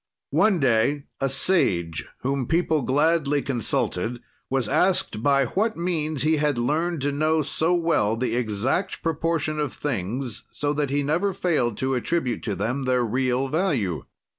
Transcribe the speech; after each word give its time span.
"One 0.31 0.59
day, 0.59 1.03
a 1.19 1.29
sage, 1.29 2.07
whom 2.21 2.47
people 2.47 2.81
gladly 2.81 3.43
consulted, 3.43 4.19
was 4.49 4.67
asked 4.67 5.21
by 5.21 5.45
what 5.45 5.77
means 5.77 6.23
he 6.23 6.37
had 6.37 6.57
learned 6.57 7.01
to 7.03 7.11
know 7.11 7.43
so 7.43 7.75
well 7.75 8.17
the 8.17 8.35
exact 8.35 9.03
proportion 9.03 9.59
of 9.59 9.73
things, 9.73 10.43
so 10.51 10.73
that 10.73 10.89
he 10.89 11.03
never 11.03 11.33
failed 11.33 11.77
to 11.77 11.93
attribute 11.93 12.41
to 12.45 12.55
them 12.55 12.85
their 12.89 13.03
real 13.05 13.47
value. 13.47 14.05